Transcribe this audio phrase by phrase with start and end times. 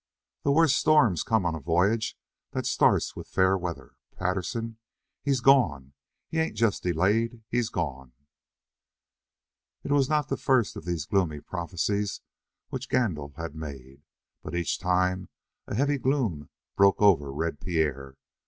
[0.41, 2.17] "The worst storms come on a voyage
[2.53, 3.97] that starts with fair weather.
[4.15, 4.79] Patterson?
[5.21, 5.93] He's gone;
[6.27, 8.13] he ain't just delayed; he's gone."
[9.83, 12.21] It was not the first of these gloomy prophecies
[12.69, 14.01] which Gandil had made,
[14.41, 15.29] but each time
[15.67, 18.15] a heavy gloom broke over Red Pierre.